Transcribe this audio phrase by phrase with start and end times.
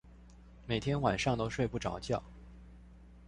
[0.65, 2.19] 每天晚上都睡不著覺